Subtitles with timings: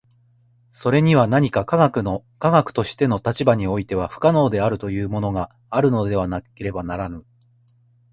[0.71, 7.23] それには何か科学の科学としての立場においては不可能であるというものがあるのでなければならぬ。